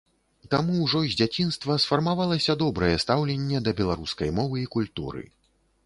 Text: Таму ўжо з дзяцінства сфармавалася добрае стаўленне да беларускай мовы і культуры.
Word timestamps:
Таму 0.53 0.77
ўжо 0.85 1.01
з 1.07 1.17
дзяцінства 1.19 1.77
сфармавалася 1.85 2.57
добрае 2.65 2.91
стаўленне 3.07 3.65
да 3.69 3.79
беларускай 3.83 4.29
мовы 4.43 4.55
і 4.67 4.69
культуры. 4.79 5.21